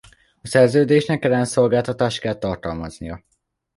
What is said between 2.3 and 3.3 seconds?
tartalmaznia.